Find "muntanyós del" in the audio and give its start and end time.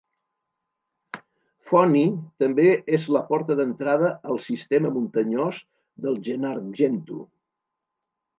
4.97-6.19